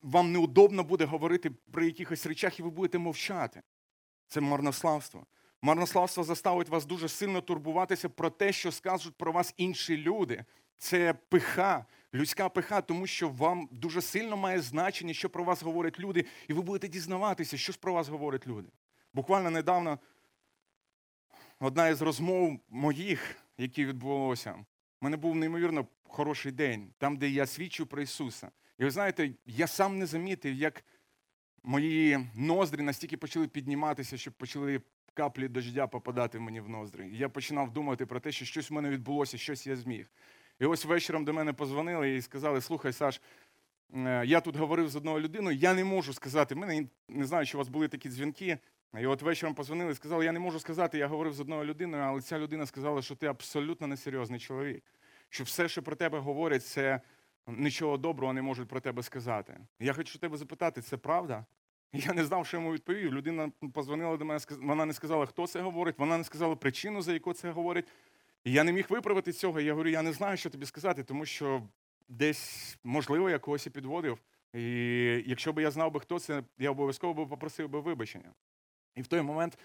[0.02, 3.62] вам неудобно буде говорити про якихось речах, і ви будете мовчати.
[4.28, 5.26] Це марнославство.
[5.62, 10.44] Марнославство заставить вас дуже сильно турбуватися про те, що скажуть про вас інші люди.
[10.78, 16.00] Це пиха, людська пиха, тому що вам дуже сильно має значення, що про вас говорять
[16.00, 18.68] люди, і ви будете дізнаватися, що ж про вас говорять люди.
[19.14, 19.98] Буквально недавно
[21.60, 24.52] одна із розмов моїх, які відбулося,
[25.00, 28.50] в мене був неймовірно хороший день, там, де я свідчу про Ісуса.
[28.78, 30.84] І ви знаєте, я сам не замітив, як
[31.62, 34.80] мої ноздрі настільки почали підніматися, щоб почали
[35.14, 37.08] каплі дождя попадати мені в ноздрі.
[37.08, 40.06] І я починав думати про те, що щось в мене відбулося, щось я зміг.
[40.60, 43.20] І ось вечором до мене позвонили і сказали: Слухай, Саш,
[43.94, 46.54] е, я тут говорив з одною людиною, я не можу сказати.
[46.54, 48.58] Мене не знаю, чи у вас були такі дзвінки.
[49.00, 52.02] І от вечором позвонили і сказали, я не можу сказати, я говорив з одною людиною,
[52.02, 54.84] але ця людина сказала, що ти абсолютно несерйозний чоловік.
[55.28, 57.00] Що все, що про тебе говорять, це
[57.46, 59.60] нічого доброго не можуть про тебе сказати.
[59.80, 61.44] Я хочу тебе запитати, це правда?
[61.92, 63.14] Я не знав, що йому відповів.
[63.14, 67.12] Людина позвонила до мене, вона не сказала, хто це говорить, вона не сказала причину, за
[67.12, 67.88] яку це говорить.
[68.44, 69.60] І я не міг виправити цього.
[69.60, 71.62] Я говорю, я не знаю, що тобі сказати, тому що
[72.08, 74.18] десь, можливо, я когось і підводив.
[74.54, 74.62] І
[75.26, 78.32] якщо б я знав би, хто це, я обов'язково би попросив би вибачення.
[78.94, 79.58] І в той момент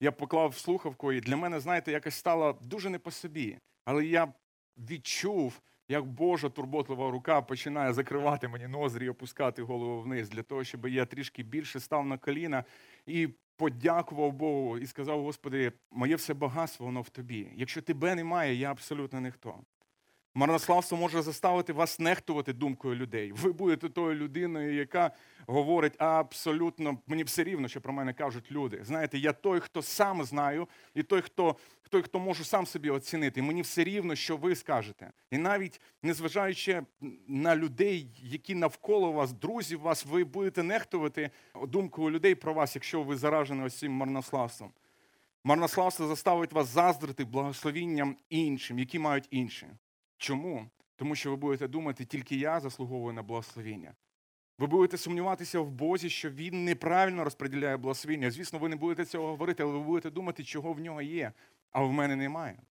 [0.00, 3.58] я поклав слухавку, і для мене, знаєте, якось стало дуже не по собі.
[3.84, 4.32] Але я
[4.76, 10.64] відчув, як Божа турботлива рука починає закривати мені нозрі і опускати голову вниз, для того,
[10.64, 12.64] щоб я трішки більше став на коліна
[13.06, 17.48] і подякував Богу і сказав: Господи, моє все багатство, воно в тобі.
[17.54, 19.54] Якщо тебе немає, я абсолютно ніхто.
[20.36, 23.32] Марнославство може заставити вас нехтувати думкою людей.
[23.32, 25.10] Ви будете тою людиною, яка
[25.46, 28.80] говорить абсолютно мені все рівно, що про мене кажуть люди.
[28.82, 31.56] Знаєте, я той, хто сам знаю, і той, хто
[31.90, 33.42] той, хто можу сам собі оцінити.
[33.42, 35.12] Мені все рівно, що ви скажете.
[35.30, 36.82] І навіть незважаючи
[37.28, 41.30] на людей, які навколо вас, друзів вас, ви будете нехтувати
[41.62, 44.70] думкою людей про вас, якщо ви заражені ось цим марнославством.
[45.44, 49.66] Марнославство заставить вас заздрити благословінням іншим, які мають інші.
[50.16, 50.70] Чому?
[50.96, 53.94] Тому що ви будете думати, тільки я заслуговую на благословіння.
[54.58, 58.30] Ви будете сумніватися в Бозі, що він неправильно розподіляє благословіння.
[58.30, 61.32] Звісно, ви не будете цього говорити, але ви будете думати, чого в нього є,
[61.70, 62.62] а в мене немає.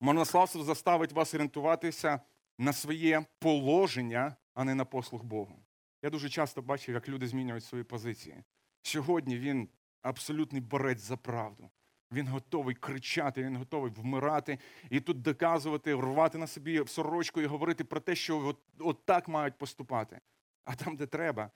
[0.00, 2.20] Марнославство заставить вас орієнтуватися
[2.58, 5.62] на своє положення, а не на послуг Богу.
[6.02, 8.36] Я дуже часто бачив, як люди змінюють свої позиції.
[8.82, 9.68] Сьогодні він
[10.02, 11.70] абсолютний борець за правду.
[12.12, 14.58] Він готовий кричати, він готовий вмирати
[14.90, 19.28] і тут доказувати, рвати на собі сорочку і говорити про те, що от, от так
[19.28, 20.20] мають поступати.
[20.64, 21.50] А там, де треба,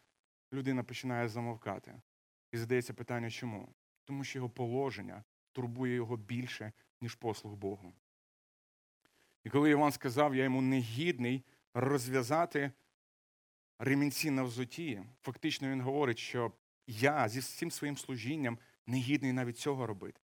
[0.53, 2.01] людина починає замовкати.
[2.53, 3.74] І задається питання, чому?
[4.05, 7.92] Тому що його положення турбує його більше, ніж послуг Богу.
[9.44, 11.44] І коли Іван сказав, я йому негідний
[11.74, 12.72] розв'язати
[13.78, 16.53] ремінці на взуті, фактично він говорить, що
[16.86, 20.20] я зі всім своїм служінням негідний навіть цього робити.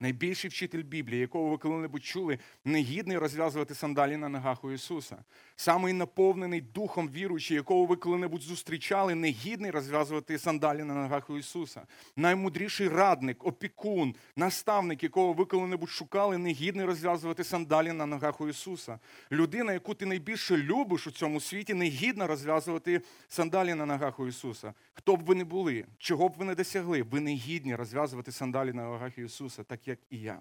[0.00, 5.16] Найбільший вчитель Біблії, якого ви коли-небудь чули, негідний розв'язувати сандалі на ногах у Ісуса.
[5.56, 11.82] Самий наповнений духом віруючий, якого ви коли-небудь зустрічали, негідний розв'язувати сандалі на ногах у Ісуса.
[12.16, 18.98] Наймудріший радник, опікун, наставник, якого ви коли-небудь шукали, негідний розв'язувати сандалі на ногах у Ісуса.
[19.32, 24.74] Людина, яку ти найбільше любиш у цьому світі, негідна розв'язувати сандалі на ногах у Ісуса.
[24.94, 28.72] Хто б ви не були, чого б ви не досягли, ви не гідні розв'язувати сандалі
[28.72, 29.64] на ногах Ісуса.
[29.64, 30.38] Так як і я.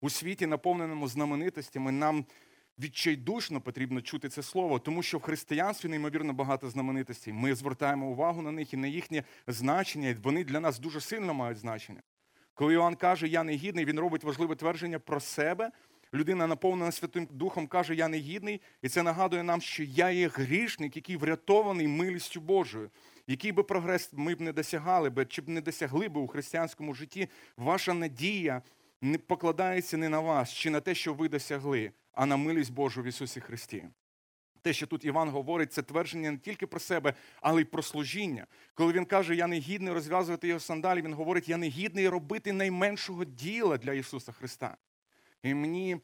[0.00, 2.24] У світі, наповненому знаменитостями, нам
[2.78, 7.32] відчайдушно потрібно чути це слово, тому що в християнстві неймовірно багато знаменитостей.
[7.32, 11.58] Ми звертаємо увагу на них і на їхнє значення, вони для нас дуже сильно мають
[11.58, 12.02] значення.
[12.54, 15.70] Коли Іоанн каже, я не гідний, він робить важливе твердження про себе.
[16.14, 20.28] Людина, наповнена Святим Духом, каже, я не гідний, і це нагадує нам, що я є
[20.28, 22.90] грішник, який врятований милістю Божою.
[23.26, 26.94] Який би прогрес ми б не досягали би, чи б не досягли би у християнському
[26.94, 28.62] житті, ваша надія
[29.00, 33.02] не покладається не на вас, чи на те, що ви досягли, а на милість Божу
[33.02, 33.84] в Ісусі Христі.
[34.62, 38.46] Те, що тут Іван говорить, це твердження не тільки про себе, але й про служіння.
[38.74, 42.52] Коли він каже, я не гідний розв'язувати його сандалі, він говорить, я не гідний робити
[42.52, 44.76] найменшого діла для Ісуса Христа.
[45.42, 46.00] І мені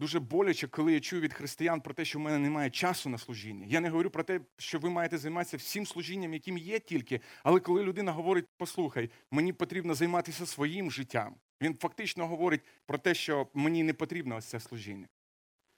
[0.00, 3.18] дуже боляче, коли я чую від християн про те, що в мене немає часу на
[3.18, 3.66] служіння.
[3.68, 7.20] Я не говорю про те, що ви маєте займатися всім служінням, яким є тільки.
[7.42, 13.14] Але коли людина говорить, послухай, мені потрібно займатися своїм життям, він фактично говорить про те,
[13.14, 15.08] що мені не потрібно ось це служіння.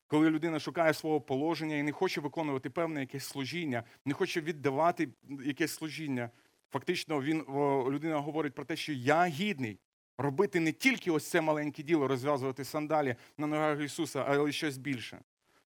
[0.06, 5.08] Коли людина шукає свого положення і не хоче виконувати певне якесь служіння, не хоче віддавати
[5.44, 6.30] якесь служіння,
[6.70, 7.44] фактично він,
[7.92, 9.78] людина говорить про те, що я гідний
[10.22, 15.18] робити не тільки ось це маленьке діло, розв'язувати сандалі на ногах Ісуса, але щось більше.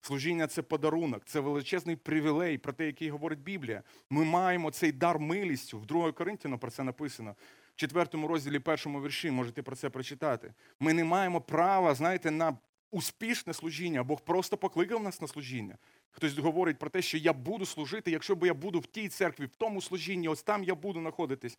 [0.01, 3.83] Служіння це подарунок, це величезний привілей, про те, який говорить Біблія.
[4.09, 5.79] Ми маємо цей дар милістю.
[5.79, 7.35] В 2 Коринтяну про це написано.
[7.75, 10.53] В 4 розділі першому вірші можете про це прочитати.
[10.79, 12.57] Ми не маємо права, знаєте, на
[12.91, 14.03] успішне служіння.
[14.03, 15.77] Бог просто покликав нас на служіння.
[16.11, 19.45] Хтось говорить про те, що я буду служити, якщо б я буду в тій церкві,
[19.45, 21.57] в тому служінні, ось там я буду знаходитись.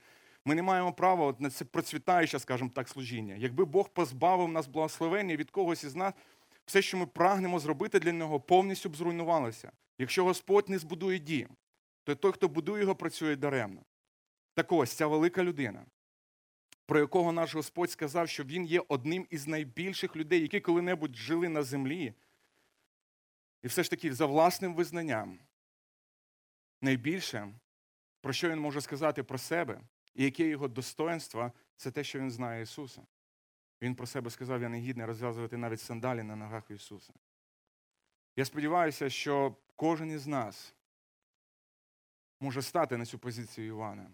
[0.49, 3.35] Ми не маємо права на це процвітаюче, скажімо так, служіння.
[3.35, 6.15] Якби Бог позбавив нас благословення від когось із нас,
[6.67, 9.73] все, що ми прагнемо зробити для нього, повністю б зруйнувалося.
[9.99, 11.49] Якщо Господь не збудує дім,
[12.05, 13.83] то той, хто будує його, працює даремно.
[14.55, 15.87] Так ось ця велика людина,
[16.87, 21.49] про якого наш Господь сказав, що він є одним із найбільших людей, які коли-небудь жили
[21.49, 22.15] на землі.
[23.63, 25.39] І все ж таки, за власним визнанням,
[26.83, 27.53] найбільше,
[28.21, 29.81] про що він може сказати про себе,
[30.17, 33.03] і яке його достоинство, це те, що він знає Ісуса.
[33.83, 37.13] Він про себе сказав, я не гідний розв'язувати навіть сандалі на ногах Ісуса.
[38.37, 40.75] Я сподіваюся, що кожен із нас
[42.41, 44.11] може стати на цю позицію Івана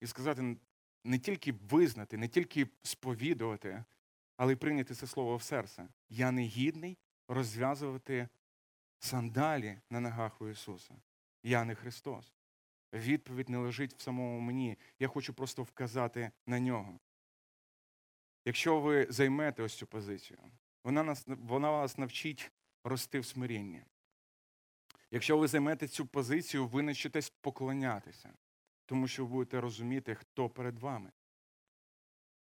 [0.00, 0.56] і сказати,
[1.04, 3.84] не тільки визнати, не тільки сповідувати,
[4.36, 5.88] але й прийняти це слово в серце.
[6.08, 6.98] Я не гідний
[7.28, 8.28] розв'язувати
[8.98, 10.94] сандалі на ногах у Ісуса.
[11.42, 12.32] Я не Христос.
[12.94, 14.78] Відповідь не лежить в самому мені.
[14.98, 16.98] Я хочу просто вказати на нього.
[18.44, 20.38] Якщо ви займете ось цю позицію,
[20.84, 22.52] вона нас, вона вас навчить
[22.84, 23.82] рости в смирінні.
[25.10, 28.32] Якщо ви займете цю позицію, ви навчитесь поклонятися,
[28.86, 31.10] тому що ви будете розуміти, хто перед вами.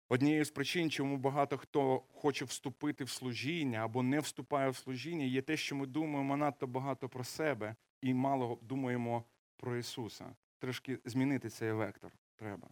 [0.10, 5.26] Однією з причин, чому багато хто хоче вступити в служіння або не вступає в служіння,
[5.26, 9.24] є те, що ми думаємо надто багато про себе і мало думаємо
[9.62, 10.36] про Ісуса.
[10.60, 12.70] Трошки змінити цей вектор треба.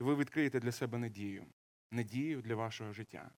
[0.00, 1.46] І ви відкриєте для себе надію,
[1.90, 3.30] надію для вашого життя.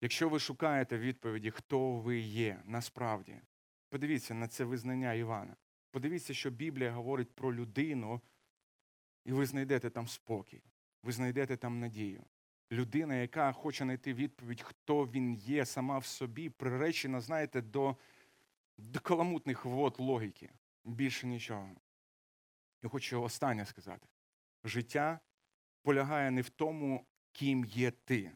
[0.00, 3.40] Якщо ви шукаєте відповіді, хто ви є насправді,
[3.88, 5.56] подивіться на це визнання Івана.
[5.90, 8.20] Подивіться, що Біблія говорить про людину,
[9.24, 10.62] і ви знайдете там спокій,
[11.02, 12.24] ви знайдете там надію.
[12.72, 17.96] Людина, яка хоче знайти відповідь, хто він є сама в собі, приречена, знаєте, до,
[18.78, 20.50] до каламутних вод логіки.
[20.84, 21.70] Більше нічого.
[22.82, 24.08] Я хочу останнє сказати:
[24.64, 25.20] життя
[25.82, 28.32] полягає не в тому, ким є ти,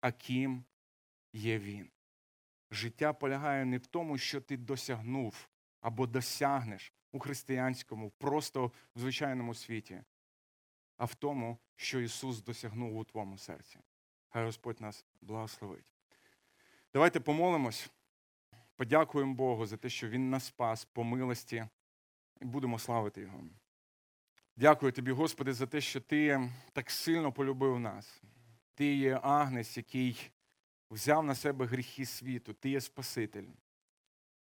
[0.00, 0.64] а ким
[1.32, 1.90] є він.
[2.70, 5.48] Життя полягає не в тому, що ти досягнув
[5.80, 10.02] або досягнеш у християнському, просто в звичайному світі,
[10.96, 13.78] а в тому, що Ісус досягнув у твоєму серці.
[14.28, 15.86] Хай Господь нас благословить.
[16.92, 17.90] Давайте помолимось,
[18.80, 21.66] подякуємо Богу за те, що Він нас спас по милості,
[22.40, 23.40] і будемо славити Його.
[24.56, 28.22] Дякую тобі, Господи, за те, що Ти так сильно полюбив нас.
[28.74, 30.30] Ти є агнець, який
[30.90, 33.46] взяв на себе гріхи світу, Ти є Спаситель.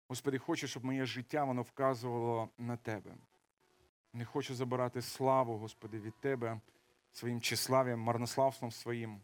[0.08, 3.14] Господи, хочу, щоб моє життя воно вказувало на Тебе.
[4.12, 6.60] Не хочу забирати славу, Господи, від Тебе
[7.12, 9.20] своїм числав'ям, марнославством своїм.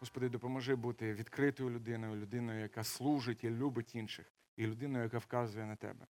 [0.00, 5.66] Господи, допоможи бути відкритою людиною, людиною, яка служить і любить інших, і людиною, яка вказує
[5.66, 6.06] на Тебе.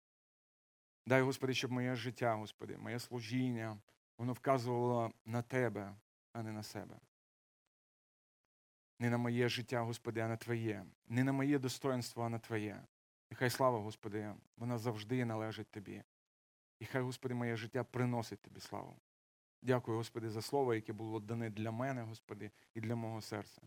[1.07, 3.79] Дай, Господи, щоб моє життя, Господи, моє служіння,
[4.19, 5.95] воно вказувало на Тебе,
[6.33, 6.97] а не на себе.
[8.99, 12.83] Не на моє життя, Господи, а на Твоє, не на моє достоинство, а на Твоє.
[13.31, 16.03] І хай слава, Господи, вона завжди належить Тобі.
[16.79, 18.97] І хай, Господи, моє життя приносить Тобі славу.
[19.63, 23.63] Дякую, Господи, за слово, яке було дане для мене, Господи, і для мого серця.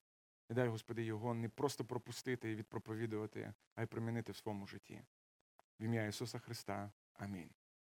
[0.49, 5.01] І дай, Господи, його не просто пропустити і відпроповідувати, а й примінити в своєму житті.
[5.79, 6.91] В ім'я Ісуса Христа.
[7.13, 7.49] Амінь.